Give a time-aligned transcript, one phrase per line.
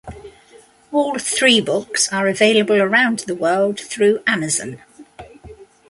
[0.91, 4.81] All three books are available around the world through Amazon.